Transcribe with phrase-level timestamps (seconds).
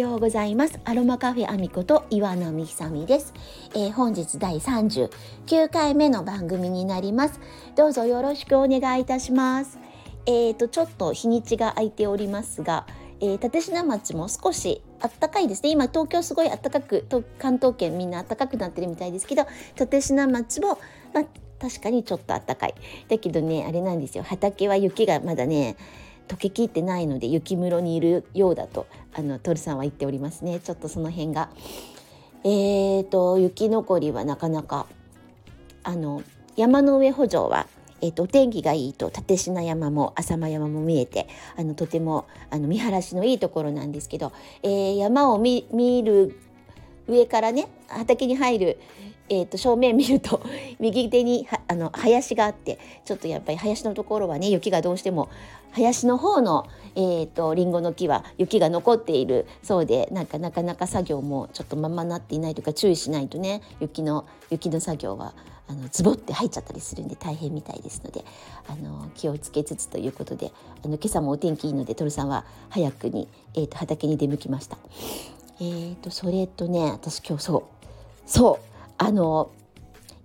[0.00, 0.80] ようございます。
[0.86, 3.34] アロマカフェアミコと岩波久美です、
[3.74, 7.38] えー、本日第39回目の番組になります。
[7.76, 9.78] どうぞよろしくお願いいたします。
[10.24, 12.86] えーとちょっと日にちが空いておりますが、
[13.20, 15.70] えー、立科町も少し暖かいですね。
[15.70, 17.04] 今東京すごい暖かく
[17.38, 19.46] 関東圏みんな暖かくなってるみたいですけど
[19.78, 20.78] 立科町も
[21.12, 21.24] まあ
[21.60, 22.74] 確かにちょっと暖かい。
[23.08, 24.24] だけどねあれなんですよ。
[24.24, 25.76] 畑は雪がまだね
[26.30, 31.50] 溶けきってないので雪室にいるようだとあのトルさんは言っておりますねちょっとその辺が。
[32.42, 34.86] えーと雪残りはなかなか
[35.82, 36.22] あの
[36.56, 37.66] 山の上補助は
[38.02, 45.66] えーと、お天気がいいと立科山も浅間山も見えてあのとてもあの見晴らしのいいところなんですけど、えー、山を見
[46.02, 46.34] る
[47.06, 48.78] 上からね畑に入る
[49.30, 50.42] えーと、正面見ると
[50.80, 55.28] 右手にあの林があってちょっとやっぱり林のところはね雪がどうしても
[55.70, 56.66] 林の方の、
[56.96, 59.46] えーと、リンゴの木は雪が残っている。
[59.62, 65.32] そうでなんかなかなか作業もちょっとままなっていないというか注意しないとね雪の雪の作業は
[65.68, 68.24] あのズボって入っちゃったりするんで大変みたいですので
[68.66, 70.50] あの気をつけつつということで
[70.84, 74.76] あの今朝もお天気いいのでトルさんは早くに、えーと、畑に出向きました。
[75.60, 77.62] えーとそれとね私今日そう。
[78.26, 78.69] そう。
[79.02, 79.50] あの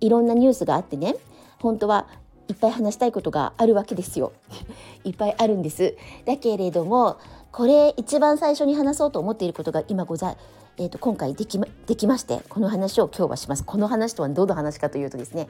[0.00, 1.16] いろんなニュースがあってね
[1.60, 2.08] 本当は
[2.48, 4.32] いっぱい話したいことがあるわけですよ。
[5.04, 5.94] いっぱいあるんです。
[6.24, 7.18] だけれども
[7.52, 10.36] これ一番最初に話そうと思っていることが今ござ
[10.78, 13.64] えーと、今回できまできましてこの話を今日はします。
[13.64, 15.48] この話とはどの話かというとですね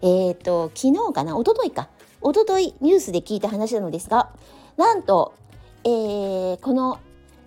[0.00, 1.88] えっ、ー、と昨日かな一昨日か。
[2.22, 4.30] 一昨日ニュースで聞いた話なのですが
[4.76, 5.32] なんと、
[5.82, 6.98] えー、この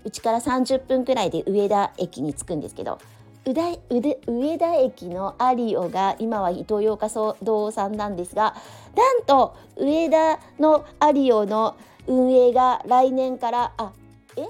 [0.03, 2.99] うちから30分くらいで上田駅に着くんですけど
[3.45, 7.09] うだうで上田駅のアリオが今はイトーヨーカ
[7.43, 8.55] 堂さんなんですが
[8.95, 11.75] なんと上田のアリオの
[12.07, 13.91] 運営が来年からあ
[14.37, 14.47] え？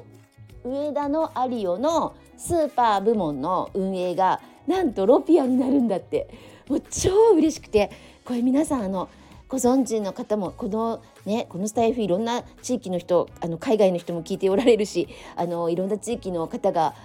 [0.64, 6.54] 上田のアリオのスーパー部門の運営がなんとロピアになるんだって。
[6.70, 7.92] もう超嬉しくて
[8.24, 9.10] これ皆さんあの
[9.50, 16.96] ご存知の方もこのねこのスタイフいろんな地域の人あの海外の人も聞いておられるしあのいろんな地域の方が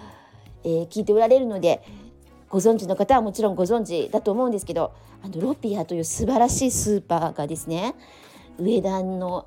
[0.64, 1.82] えー、聞いておられるので
[2.48, 4.92] ご存知の方はもちろんご存知だと思うんですけど
[5.22, 7.94] あのロピアという素晴らしいスーパーがですね
[8.58, 9.46] 上田の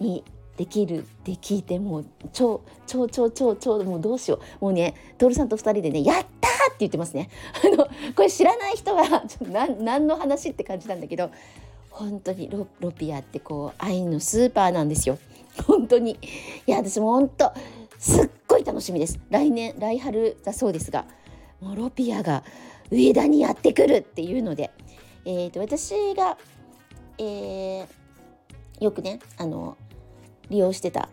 [0.00, 0.24] に
[0.56, 7.30] できるって聞いてもう超超超超超もうどうしようもうね徹さんと2人でね「やった!」って言ってますね。
[7.64, 11.30] あのこれ知らない人はちょっと何の話って感じなんだけど
[11.90, 15.18] 本当にロロピアってこう愛のスーパーなんですよ。
[15.66, 16.18] 本当に
[16.66, 17.52] いや私も本当
[18.00, 19.20] すっごい楽しみです。
[19.28, 21.04] 来年来春だそうですが
[21.60, 22.42] モロピアが
[22.90, 24.70] 上田にやってくるっていうので、
[25.26, 26.38] えーと、私が、
[27.18, 27.86] えー、
[28.80, 29.76] よくねあの
[30.48, 31.10] 利用してた、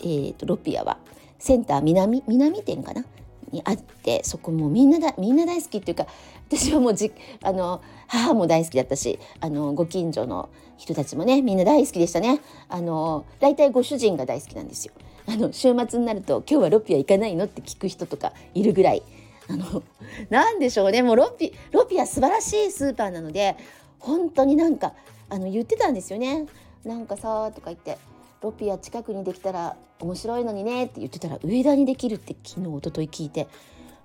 [0.00, 0.98] えーと、ロピアは
[1.38, 3.04] センター南南店かな？
[3.52, 6.06] にあってそこもみんなだみんな大好きっていうか
[6.48, 7.12] 私はもうじ
[7.44, 12.40] あの母も大好きだったしあのご近所の人たちもねみんな大好きでしたね。
[12.68, 14.94] あの大体ご主人が大好きなんですよ。
[15.26, 19.02] あの週末になると「今日はロピア行かないの?」って聞く人とかいるぐらい
[19.48, 19.82] あの
[20.30, 23.56] なんでしょうねもうロピロピア素晴らしいスーパーなので
[23.98, 24.94] 本当になんか
[25.28, 26.46] あの言ってたんですよね。
[26.84, 27.96] なんかさとか言って
[28.40, 33.46] ロピア近くにできたら面白いのにねって言ってたら上田にできるって昨日一昨日聞いて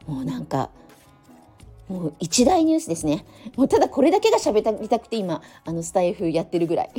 [0.05, 0.69] もうなんか
[1.89, 3.25] もう一大ニュースですね
[3.55, 6.91] もうただこれだけが喋りたくて今あのスタイフやってるぐらい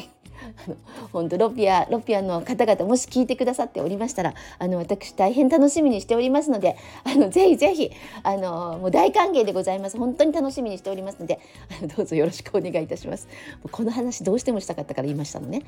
[1.12, 7.90] 本当ロピアロピアの方々もし聞いてくださっておりましたらあの私大変楽しみにしておりますのであのぜひぜひ
[8.22, 9.98] あのもう大歓迎でございます。
[9.98, 11.38] 本当に楽しみにしておりますので
[11.78, 13.28] あのどうぞよろしくお願いいたします。
[13.70, 15.62] この話どうしてもしたかったから言いましたのね。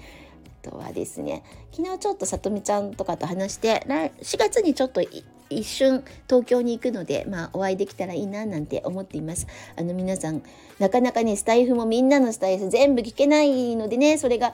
[0.65, 1.43] あとはですね
[1.73, 5.03] 昨日ちょっとさとみちゃんとかと話して4月にちょっと
[5.51, 9.47] 一瞬東京に行くので、まあ、お会いできたらいいななんて思っています。
[9.77, 10.43] あの皆さん
[10.79, 14.53] なかなかねスタイフもみんなのスタイフ全部聞けないのでねそれが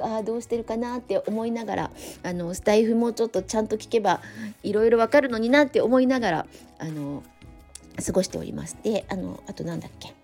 [0.00, 1.90] あどうしてるかなって思いながら
[2.22, 4.20] あのスタイフもちょっとちゃんと聞けば
[4.62, 6.46] いろいろわかるのになって思いながら
[6.78, 7.22] あの
[8.04, 8.76] 過ごしております。
[8.82, 10.14] であのあとなんだっけ？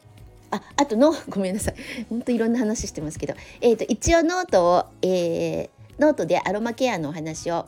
[0.51, 1.75] ああとの ごめんなさい
[2.09, 7.67] ほんといろんな話してますけど、えーと、一応ノートを、えー、ノートでアロマケアのお話を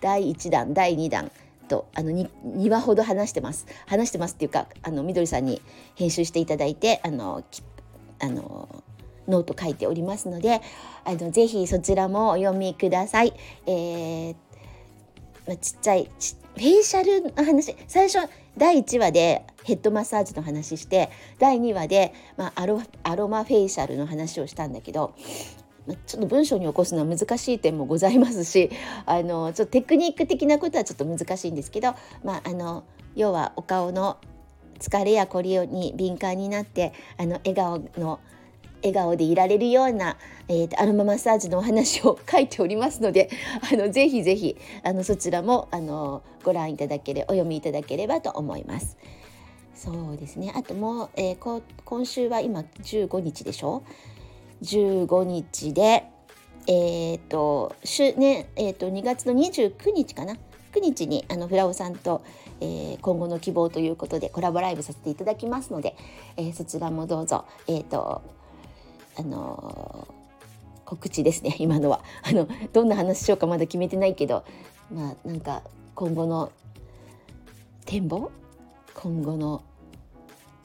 [0.00, 1.30] 第1弾第2弾
[1.66, 5.60] とあの 2, 2話ほど話してます話してますっていうかあのみどりさんに
[5.94, 7.44] 編集していただいてあの
[8.18, 8.84] あの
[9.28, 10.60] ノート書いておりますので
[11.04, 13.34] あのぜひそちらもお読みください。
[13.66, 14.36] えー
[15.46, 25.14] まあ、ちっちゃいフェイシャルの話最初第1話でヘッドマッサージの話して第2話で、まあ、アロアロマフェイシャルの話をしたんだけど、
[26.06, 28.70] ちょっと文章に起こすのは難しい点もございますし
[29.06, 31.94] あのちょっとテクニック的なことはちょっと難しいんですけど、
[32.24, 32.84] まあ、あの
[33.14, 34.16] 要はお顔の
[34.78, 38.20] 疲れやこりに敏感になってあの笑顔の
[38.82, 40.16] 笑顔でいられるような、
[40.48, 43.30] えー、アロママッサージのお話を書いておりますので
[43.72, 48.96] あのぜひぜひあのそちらもあのご覧いただけれお読みいただければと思います。
[49.74, 53.82] そうですねあともう、えー、今週は今15日でしょ？
[54.62, 56.04] 15日で
[56.66, 60.36] えっ、ー、と週ねえ、ー、と2月の29日かな
[60.72, 62.22] ？9日にあのフラオさんと、
[62.60, 65.96] えー、今後の希望ということでコラボライブさせていただきますので、
[66.36, 68.22] えー、そちらもどうぞえ、ー、と
[69.18, 70.08] あの
[70.84, 72.00] 告知ですね今のは。
[72.22, 74.44] あのどんな話しようかまだ決めてないけど
[74.92, 75.62] まあなんか
[75.94, 76.52] 今後の
[77.84, 78.30] 展望？
[78.94, 79.62] 今後の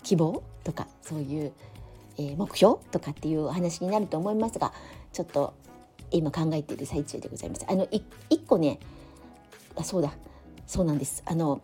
[0.04, 0.44] 希望？
[0.64, 1.54] とかそういう、
[2.18, 4.74] え、目標とかっていうお話になると思いますが
[5.14, 5.54] ちょっと
[6.12, 7.66] 今考えている最中でございます。
[7.68, 8.80] あの一個ね
[9.76, 10.14] あそうだ。
[10.68, 11.24] そうなんです。
[11.26, 11.62] あの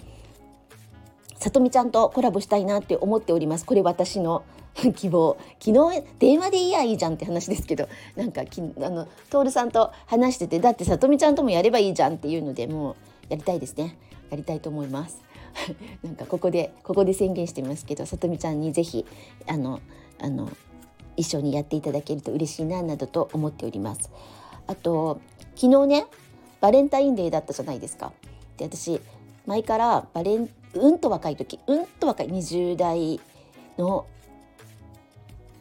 [1.36, 3.66] さとみちゃんとコラボしたいなって思っております。
[3.66, 4.44] これ私の
[4.96, 5.38] 希望。
[5.60, 12.96] 昨日電話でいいやいいじゃんって話ですけどなんかきあの徹さんと話しててだってさとみちゃんともやればいいじゃんっていうのでもう
[13.30, 13.98] やりたいですね。
[14.30, 15.27] やりたいと思います。
[16.04, 19.06] なんかここでここで宣言してますけどさとみちゃんに是非
[19.48, 19.80] あの
[20.20, 20.50] あの
[21.16, 24.12] 一緒にやっていただけると嬉しいななどと思っております。
[24.68, 25.20] あと
[25.56, 26.06] 昨日ね
[26.62, 28.14] バレンタインデーだったじゃないですか。
[28.58, 29.02] で私
[29.46, 33.20] 前からバレンうんと若い時うんと若い20代
[33.78, 34.06] の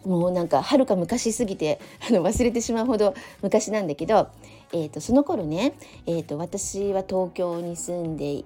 [0.07, 4.29] もうなんかはるか昔すぎて あの忘れてしまうほど昔なんだけど、
[4.73, 5.75] えーと、その頃ね、
[6.07, 8.45] えーと、私は東京に住んでい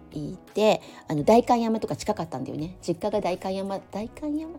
[0.54, 2.76] てあの代官山とか近かったんだよね。
[2.82, 4.58] 実家が代官山代官山？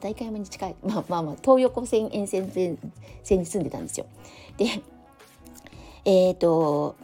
[0.00, 0.76] 代官山に近い。
[0.82, 2.78] まあまあまあ東横線沿線線
[3.38, 4.06] に住んでたんですよ。
[4.58, 4.66] で
[6.04, 6.96] えっ、ー、と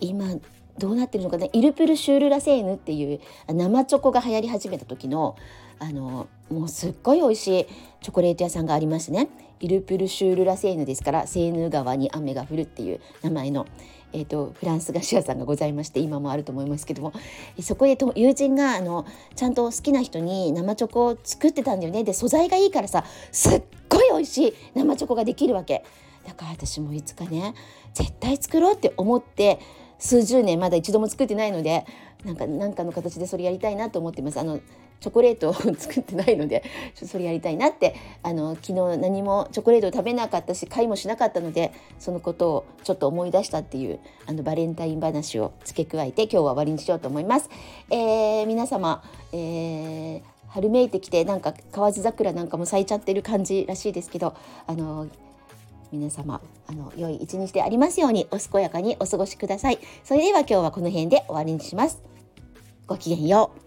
[0.00, 0.36] 今
[0.78, 1.46] どうなってるのかな？
[1.52, 5.36] イルプルシュールラセーヌっていう生チョコが流行り始めた時の
[5.78, 7.66] あのもうすっごい美味しい
[8.02, 9.28] チョコレート屋さんがありますね。
[9.60, 13.66] イルプルシュールラセーヌですからセーヌ川に雨が降るっていう名前の、
[14.12, 17.12] えーと、フランス菓子屋さんがございまして今もあると思いますけども。
[17.60, 19.06] そこでと友人があの
[19.36, 22.04] ちゃんと好きな人に生チョコを作ってたんだよね。
[22.04, 25.84] で素材がいいからさすっごい美味しい生チョコができるわけ。
[26.26, 27.54] だから私もいつかね
[27.92, 29.58] 絶対作ろうって思って
[30.04, 31.86] 数十年まだ一度も作ってないので
[32.26, 34.38] なんかなんかの形でそれやりたいなと思ってます。
[34.38, 34.60] あの
[35.00, 36.62] チョコレートを作ってないので
[36.94, 47.50] それやりたいなってあの昨日何もチョコレートを食べなかったし買いもしなかったのでそのことをちょっと思い出したっていうあのバレンタイン話を付け加えて今日は終わりにしようと思います。
[47.90, 49.02] えー、皆様、
[49.32, 54.34] えー、春めいてきてなんか河津桜なんかも咲いちゃってる感じらしいですけど
[54.66, 55.08] あの
[55.94, 59.78] 皆様あの良い一日でありますようにお健やかにお過ごしください。
[60.02, 62.02] それでは今日はこの辺で終わりにします。
[62.88, 63.63] ごきげんよう。